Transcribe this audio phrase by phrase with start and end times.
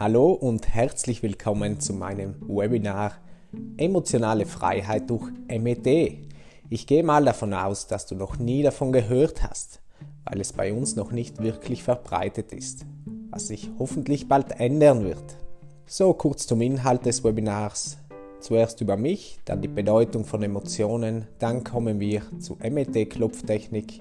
[0.00, 3.18] Hallo und herzlich willkommen zu meinem Webinar
[3.76, 5.86] Emotionale Freiheit durch MET.
[6.70, 9.82] Ich gehe mal davon aus, dass du noch nie davon gehört hast,
[10.24, 12.86] weil es bei uns noch nicht wirklich verbreitet ist,
[13.28, 15.36] was sich hoffentlich bald ändern wird.
[15.84, 17.98] So kurz zum Inhalt des Webinars.
[18.40, 23.98] Zuerst über mich, dann die Bedeutung von Emotionen, dann kommen wir zu MET-Klopftechnik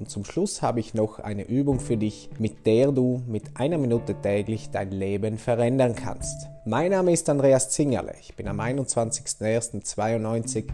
[0.00, 3.78] und zum Schluss habe ich noch eine Übung für dich, mit der du mit einer
[3.78, 6.48] Minute täglich dein Leben verändern kannst.
[6.64, 8.14] Mein Name ist Andreas Zingerle.
[8.20, 10.64] Ich bin am 21.01.92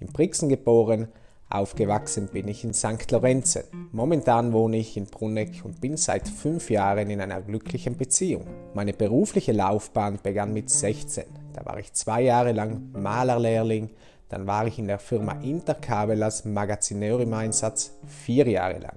[0.00, 1.08] in Brixen geboren.
[1.50, 3.10] Aufgewachsen bin ich in St.
[3.10, 3.62] Lorenzen.
[3.92, 8.44] Momentan wohne ich in Bruneck und bin seit fünf Jahren in einer glücklichen Beziehung.
[8.74, 11.24] Meine berufliche Laufbahn begann mit 16.
[11.54, 13.88] Da war ich zwei Jahre lang Malerlehrling
[14.28, 18.96] dann war ich in der Firma Interkabel als Magazineur im Einsatz vier Jahre lang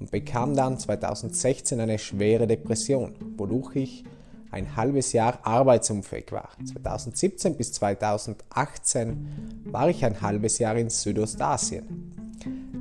[0.00, 4.04] und bekam dann 2016 eine schwere Depression, wodurch ich
[4.50, 6.50] ein halbes Jahr arbeitsunfähig war.
[6.72, 12.12] 2017 bis 2018 war ich ein halbes Jahr in Südostasien.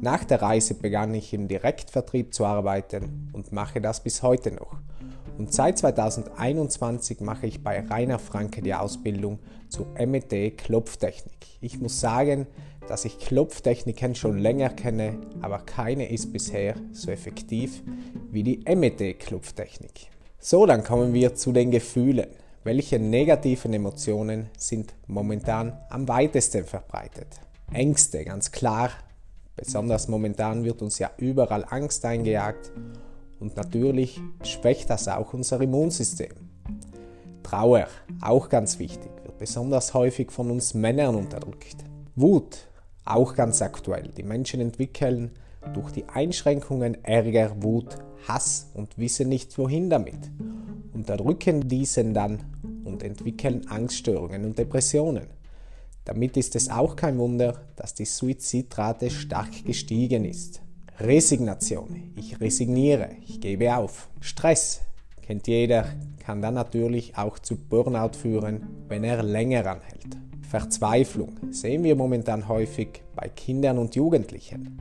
[0.02, 4.78] Nach der Reise begann ich im Direktvertrieb zu arbeiten und mache das bis heute noch.
[5.42, 9.40] Und seit 2021 mache ich bei Rainer Franke die Ausbildung
[9.70, 11.34] zur MET Klopftechnik.
[11.62, 12.46] Ich muss sagen,
[12.88, 17.82] dass ich Klopftechniken schon länger kenne, aber keine ist bisher so effektiv
[18.30, 20.12] wie die MET Klopftechnik.
[20.38, 22.28] So, dann kommen wir zu den Gefühlen.
[22.64, 27.42] Welche negativen Emotionen sind momentan am weitesten verbreitet?
[27.74, 28.92] Ängste, ganz klar.
[29.56, 32.72] Besonders momentan wird uns ja überall Angst eingejagt
[33.42, 36.32] und natürlich schwächt das auch unser Immunsystem.
[37.44, 37.88] Trauer,
[38.22, 41.78] auch ganz wichtig, wird besonders häufig von uns Männern unterdrückt.
[42.16, 42.68] Wut,
[43.04, 44.10] auch ganz aktuell.
[44.16, 45.32] Die Menschen entwickeln
[45.74, 47.98] durch die Einschränkungen Ärger, Wut,
[48.28, 50.32] Hass und wissen nicht wohin damit.
[50.94, 52.40] Unterdrücken diesen dann
[52.86, 55.28] und entwickeln Angststörungen und Depressionen.
[56.06, 60.62] Damit ist es auch kein Wunder, dass die Suizidrate stark gestiegen ist.
[61.00, 62.14] Resignation.
[62.16, 64.10] Ich resigniere, ich gebe auf.
[64.20, 64.82] Stress,
[65.22, 65.86] kennt jeder,
[66.20, 70.18] kann dann natürlich auch zu Burnout führen, wenn er länger anhält.
[70.48, 74.80] Verzweiflung sehen wir momentan häufig bei Kindern und Jugendlichen.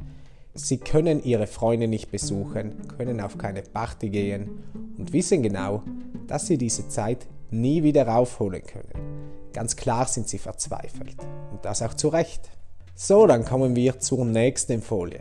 [0.54, 4.64] Sie können ihre Freunde nicht besuchen, können auf keine Party gehen
[4.98, 5.82] und wissen genau,
[6.26, 9.30] dass sie diese Zeit nie wieder aufholen können.
[9.52, 11.16] Ganz klar sind sie verzweifelt
[11.52, 12.50] und das auch zu Recht.
[12.94, 15.20] So, dann kommen wir zur nächsten Folie.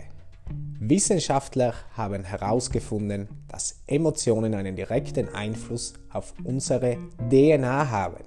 [0.82, 6.98] Wissenschaftler haben herausgefunden, dass Emotionen einen direkten Einfluss auf unsere
[7.30, 8.24] DNA haben.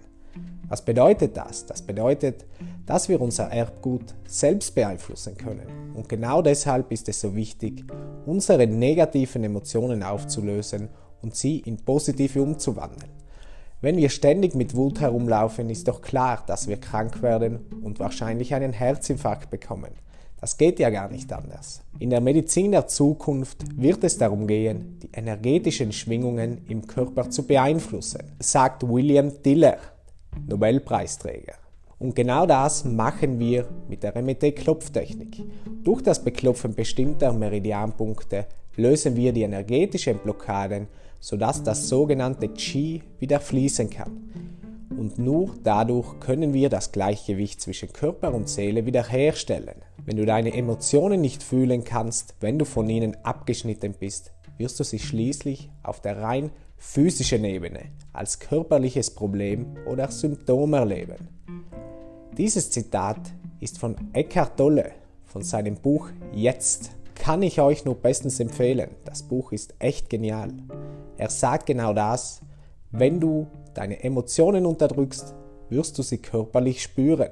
[0.68, 1.64] Was bedeutet das?
[1.64, 2.44] Das bedeutet,
[2.84, 5.94] dass wir unser Erbgut selbst beeinflussen können.
[5.94, 7.86] Und genau deshalb ist es so wichtig,
[8.26, 10.90] unsere negativen Emotionen aufzulösen
[11.22, 13.12] und sie in positive umzuwandeln.
[13.80, 18.54] Wenn wir ständig mit Wut herumlaufen, ist doch klar, dass wir krank werden und wahrscheinlich
[18.54, 19.92] einen Herzinfarkt bekommen.
[20.42, 21.82] Das geht ja gar nicht anders.
[22.00, 27.46] In der Medizin der Zukunft wird es darum gehen, die energetischen Schwingungen im Körper zu
[27.46, 29.76] beeinflussen, sagt William Diller,
[30.48, 31.54] Nobelpreisträger.
[32.00, 35.44] Und genau das machen wir mit der MET-Klopftechnik.
[35.84, 40.88] Durch das Beklopfen bestimmter Meridianpunkte lösen wir die energetischen Blockaden,
[41.20, 44.61] sodass das sogenannte Qi wieder fließen kann.
[44.98, 49.76] Und nur dadurch können wir das Gleichgewicht zwischen Körper und Seele wiederherstellen.
[50.04, 54.84] Wenn du deine Emotionen nicht fühlen kannst, wenn du von ihnen abgeschnitten bist, wirst du
[54.84, 61.28] sie schließlich auf der rein physischen Ebene als körperliches Problem oder Symptom erleben.
[62.36, 63.20] Dieses Zitat
[63.60, 64.92] ist von Eckhart Tolle
[65.24, 66.90] von seinem Buch Jetzt.
[67.14, 68.90] Kann ich euch nur bestens empfehlen.
[69.04, 70.52] Das Buch ist echt genial.
[71.16, 72.40] Er sagt genau das,
[72.90, 75.34] wenn du deine Emotionen unterdrückst,
[75.68, 77.30] wirst du sie körperlich spüren.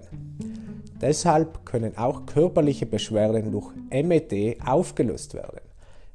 [1.00, 5.60] Deshalb können auch körperliche Beschwerden durch MET aufgelöst werden,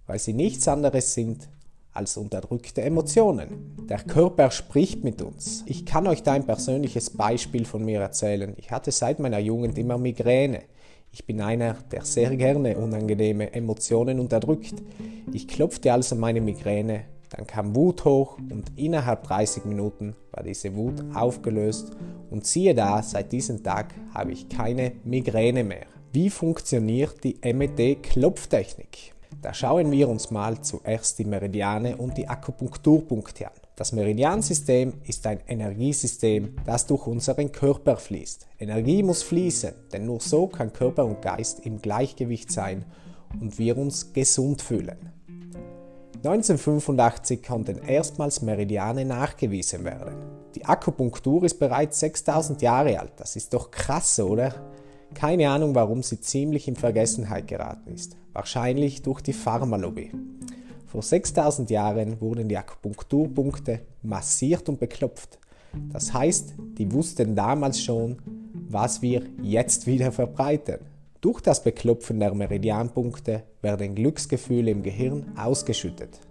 [0.08, 1.50] weil sie nichts anderes sind
[1.94, 3.78] als unterdrückte Emotionen.
[3.90, 5.64] Der Körper spricht mit uns.
[5.66, 8.54] Ich kann euch da ein persönliches Beispiel von mir erzählen.
[8.58, 10.64] Ich hatte seit meiner Jugend immer Migräne.
[11.12, 14.76] Ich bin einer, der sehr gerne unangenehme Emotionen unterdrückt.
[15.32, 17.06] Ich klopfte also meine Migräne
[17.36, 21.92] dann kam Wut hoch und innerhalb 30 Minuten war diese Wut aufgelöst
[22.30, 25.86] und siehe da, seit diesem Tag habe ich keine Migräne mehr.
[26.14, 29.14] Wie funktioniert die MET-Klopftechnik?
[29.42, 33.54] Da schauen wir uns mal zuerst die Meridiane und die Akupunkturpunkte an.
[33.76, 38.48] Das Meridiansystem ist ein Energiesystem, das durch unseren Körper fließt.
[38.60, 42.86] Energie muss fließen, denn nur so kann Körper und Geist im Gleichgewicht sein
[43.42, 45.12] und wir uns gesund fühlen.
[46.28, 50.16] 1985 konnten erstmals Meridiane nachgewiesen werden.
[50.56, 53.12] Die Akupunktur ist bereits 6000 Jahre alt.
[53.18, 54.56] Das ist doch krass, oder?
[55.14, 58.18] Keine Ahnung, warum sie ziemlich in Vergessenheit geraten ist.
[58.34, 60.14] Wahrscheinlich durch die Pharmalobby.
[60.88, 65.38] Vor 6000 Jahren wurden die Akupunkturpunkte massiert und beklopft.
[65.92, 68.18] Das heißt, die wussten damals schon,
[68.68, 70.80] was wir jetzt wieder verbreiten.
[71.22, 76.22] Durch das Beklopfen der Meridianpunkte werden Glücksgefühle im Gehirn ausgeschüttet.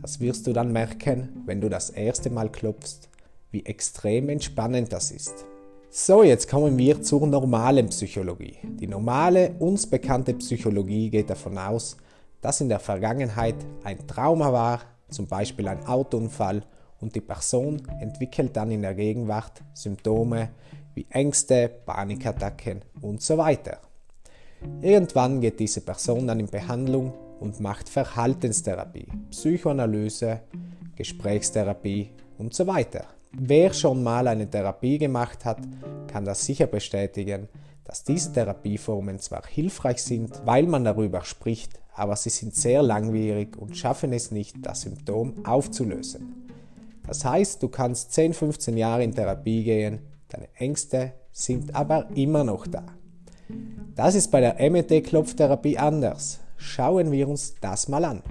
[0.00, 3.10] Das wirst du dann merken, wenn du das erste Mal klopfst,
[3.50, 5.44] wie extrem entspannend das ist.
[5.90, 8.56] So, jetzt kommen wir zur normalen Psychologie.
[8.62, 11.98] Die normale, uns bekannte Psychologie geht davon aus,
[12.40, 14.80] dass in der Vergangenheit ein Trauma war,
[15.10, 16.62] zum Beispiel ein Autounfall,
[17.00, 20.48] und die Person entwickelt dann in der Gegenwart Symptome
[20.94, 23.80] wie Ängste, Panikattacken und so weiter.
[24.80, 30.40] Irgendwann geht diese Person dann in Behandlung und macht Verhaltenstherapie, Psychoanalyse,
[30.96, 33.06] Gesprächstherapie und so weiter.
[33.32, 35.58] Wer schon mal eine Therapie gemacht hat,
[36.06, 37.48] kann das sicher bestätigen,
[37.84, 43.56] dass diese Therapieformen zwar hilfreich sind, weil man darüber spricht, aber sie sind sehr langwierig
[43.56, 46.48] und schaffen es nicht, das Symptom aufzulösen.
[47.06, 52.44] Das heißt, du kannst 10, 15 Jahre in Therapie gehen, deine Ängste sind aber immer
[52.44, 52.84] noch da.
[53.96, 56.40] Das ist bei der MET-Klopftherapie anders.
[56.56, 58.22] Schauen wir uns das mal an.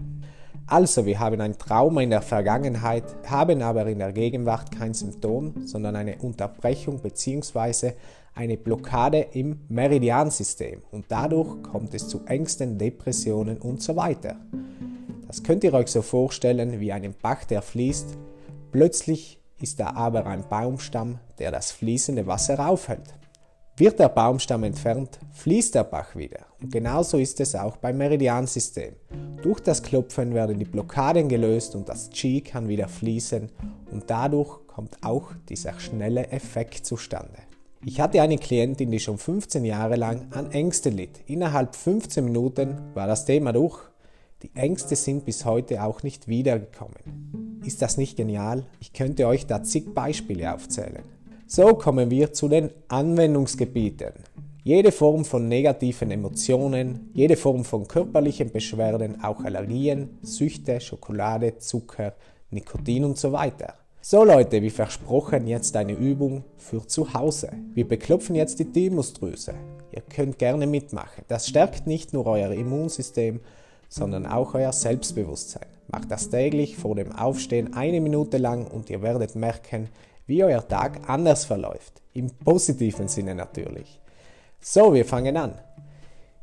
[0.67, 5.65] Also, wir haben ein Trauma in der Vergangenheit, haben aber in der Gegenwart kein Symptom,
[5.65, 7.93] sondern eine Unterbrechung bzw.
[8.35, 14.35] eine Blockade im Meridiansystem und dadurch kommt es zu Ängsten, Depressionen und so weiter.
[15.27, 18.17] Das könnt ihr euch so vorstellen wie einen Bach, der fließt.
[18.73, 23.13] Plötzlich ist da aber ein Baumstamm, der das fließende Wasser aufhält.
[23.75, 26.45] Wird der Baumstamm entfernt, fließt der Bach wieder.
[26.61, 28.93] Und genauso ist es auch beim Meridiansystem.
[29.41, 33.49] Durch das Klopfen werden die Blockaden gelöst und das Qi kann wieder fließen
[33.91, 37.39] und dadurch kommt auch dieser schnelle Effekt zustande.
[37.83, 41.21] Ich hatte eine Klientin, die schon 15 Jahre lang an Ängsten litt.
[41.25, 43.79] Innerhalb 15 Minuten war das Thema durch.
[44.43, 47.61] Die Ängste sind bis heute auch nicht wiedergekommen.
[47.65, 48.67] Ist das nicht genial?
[48.79, 51.03] Ich könnte euch da zig Beispiele aufzählen.
[51.55, 54.13] So kommen wir zu den Anwendungsgebieten.
[54.63, 62.15] Jede Form von negativen Emotionen, jede Form von körperlichen Beschwerden, auch Allergien, Süchte, Schokolade, Zucker,
[62.49, 63.75] Nikotin und so weiter.
[64.01, 67.51] So Leute, wie versprochen, jetzt eine Übung für zu Hause.
[67.75, 69.53] Wir beklopfen jetzt die Thymusdrüse.
[69.91, 71.23] Ihr könnt gerne mitmachen.
[71.27, 73.41] Das stärkt nicht nur euer Immunsystem,
[73.89, 75.67] sondern auch euer Selbstbewusstsein.
[75.91, 79.89] Macht das täglich vor dem Aufstehen eine Minute lang und ihr werdet merken,
[80.25, 82.01] wie euer Tag anders verläuft.
[82.13, 83.99] Im positiven Sinne natürlich.
[84.59, 85.59] So, wir fangen an.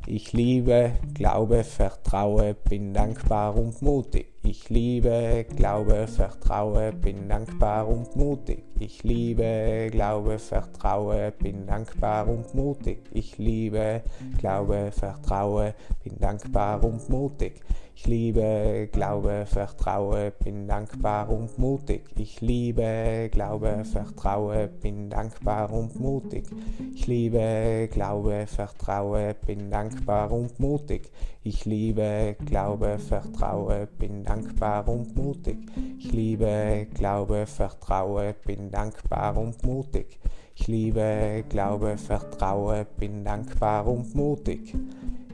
[0.06, 4.39] Ich liebe, glaube, vertraue, bin dankbar und mutig.
[4.42, 8.64] Ich liebe, glaube, vertraue, bin dankbar und mutig.
[8.78, 13.02] Ich liebe, glaube, vertraue, bin dankbar und mutig.
[13.12, 14.02] Ich liebe,
[14.38, 17.60] glaube, vertraue, bin dankbar und mutig.
[17.94, 22.04] Ich liebe, glaube, vertraue, bin dankbar und mutig.
[22.16, 26.48] Ich liebe, glaube, vertraue, bin dankbar und mutig.
[26.94, 31.10] Ich liebe, glaube, vertraue, bin dankbar und mutig.
[31.42, 35.56] Ich liebe, glaube, vertraue, bin dankbar und mutig.
[35.98, 40.20] Ich liebe, glaube, vertraue, bin dankbar und mutig.
[40.60, 44.74] Ich liebe, glaube, vertraue, bin dankbar und mutig.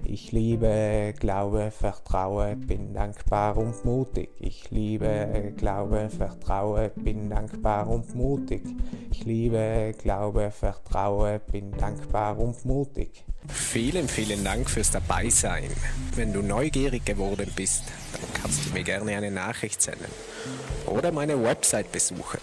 [0.05, 4.31] Ich liebe, glaube, vertraue, bin dankbar und mutig.
[4.39, 8.63] Ich liebe, glaube, vertraue, bin dankbar und mutig.
[9.11, 13.25] Ich liebe, glaube, vertraue, bin dankbar und mutig.
[13.49, 15.71] Vielen, vielen Dank fürs Dabeisein.
[16.15, 20.07] Wenn du neugierig geworden bist, dann kannst du mir gerne eine Nachricht senden
[20.87, 22.39] oder meine Website besuchen,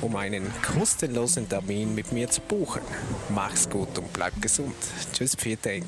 [0.00, 2.82] um einen kostenlosen Termin mit mir zu buchen.
[3.28, 4.76] Mach's gut und bleib gesund.
[5.12, 5.84] Tschüss, vielen Dank.